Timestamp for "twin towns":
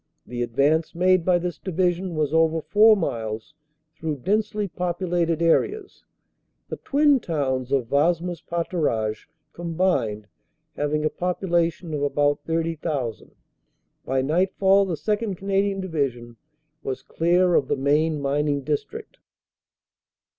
6.77-7.71